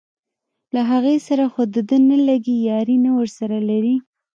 له 0.73 0.81
هغې 0.91 1.15
سره 1.27 1.45
خو 1.53 1.61
دده 1.75 1.97
نه 2.09 2.17
لګي 2.27 2.55
یاري 2.69 2.97
نه 3.05 3.11
ورسره 3.17 3.57
لري. 3.69 3.95